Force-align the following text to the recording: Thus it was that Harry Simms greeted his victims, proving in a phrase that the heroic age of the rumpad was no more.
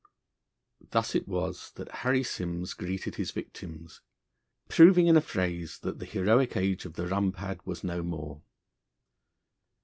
Thus 0.89 1.13
it 1.13 1.27
was 1.27 1.73
that 1.75 1.97
Harry 2.01 2.23
Simms 2.23 2.73
greeted 2.73 3.17
his 3.17 3.29
victims, 3.29 4.01
proving 4.67 5.05
in 5.05 5.15
a 5.15 5.21
phrase 5.21 5.77
that 5.83 5.99
the 5.99 6.07
heroic 6.07 6.57
age 6.57 6.85
of 6.85 6.93
the 6.95 7.05
rumpad 7.05 7.59
was 7.67 7.83
no 7.83 8.01
more. 8.01 8.41